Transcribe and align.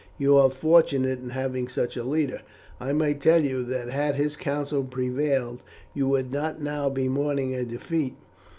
You 0.17 0.35
are 0.37 0.49
fortunate 0.49 1.19
in 1.19 1.29
having 1.29 1.67
such 1.67 1.95
a 1.95 2.03
leader. 2.03 2.41
I 2.79 2.91
may 2.91 3.13
tell 3.13 3.43
you 3.45 3.63
that 3.65 3.89
had 3.89 4.15
his 4.15 4.35
counsel 4.35 4.83
prevailed 4.83 5.61
you 5.93 6.07
would 6.07 6.31
not 6.31 6.59
now 6.59 6.89
be 6.89 7.07
mourning 7.07 7.53
a 7.53 7.63
defeat. 7.63 8.15